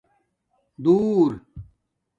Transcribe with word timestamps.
دُور 0.83 1.31